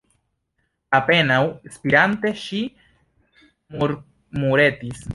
[0.99, 1.37] Apenaŭ
[1.77, 2.65] spirante, ŝi
[3.79, 5.09] murmuretis: